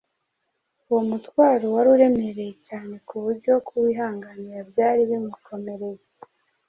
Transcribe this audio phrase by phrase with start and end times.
[0.89, 6.03] Uwo mutwaro wari uremereye cyane ku buryo kuwihanganira byari bimukomereye.